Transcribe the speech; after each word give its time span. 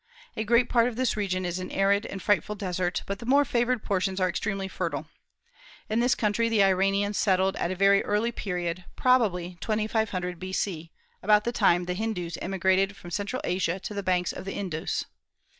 A 0.35 0.43
great 0.43 0.67
part 0.67 0.87
of 0.87 0.95
this 0.95 1.15
region 1.15 1.45
is 1.45 1.59
an 1.59 1.69
arid 1.69 2.07
and 2.07 2.19
frightful 2.23 2.55
desert; 2.55 3.03
but 3.05 3.19
the 3.19 3.25
more 3.27 3.45
favored 3.45 3.83
portions 3.83 4.19
are 4.19 4.27
extremely 4.27 4.67
fertile. 4.67 5.05
In 5.91 5.99
this 5.99 6.15
country 6.15 6.49
the 6.49 6.63
Iranians 6.63 7.19
settled 7.19 7.55
at 7.57 7.69
a 7.69 7.75
very 7.75 8.03
early 8.03 8.31
period, 8.31 8.85
probably 8.95 9.59
2500 9.61 10.39
B.C., 10.39 10.89
about 11.21 11.43
the 11.43 11.51
time 11.51 11.83
the 11.85 11.93
Hindus 11.93 12.35
emigrated 12.41 12.95
from 12.97 13.11
Central 13.11 13.43
Asia 13.45 13.79
to 13.79 13.93
the 13.93 14.01
banks 14.01 14.31
of 14.33 14.43
the 14.45 14.53
Indus. 14.53 15.05